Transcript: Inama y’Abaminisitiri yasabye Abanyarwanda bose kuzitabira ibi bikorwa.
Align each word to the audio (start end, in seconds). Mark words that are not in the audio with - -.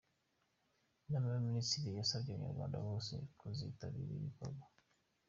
Inama 1.05 1.25
y’Abaminisitiri 1.31 1.97
yasabye 1.99 2.29
Abanyarwanda 2.31 2.77
bose 2.87 3.13
kuzitabira 3.39 4.05
ibi 4.13 4.25
bikorwa. 4.27 4.65